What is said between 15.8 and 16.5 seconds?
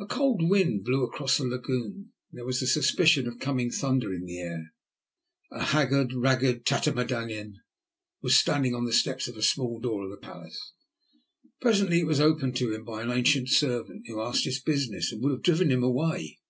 away.